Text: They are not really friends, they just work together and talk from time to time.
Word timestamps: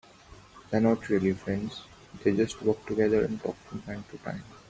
They 0.71 0.79
are 0.79 0.81
not 0.81 1.09
really 1.09 1.33
friends, 1.33 1.83
they 2.23 2.35
just 2.35 2.59
work 2.63 2.87
together 2.87 3.23
and 3.23 3.39
talk 3.39 3.55
from 3.67 3.83
time 3.83 4.03
to 4.09 4.17
time. 4.17 4.43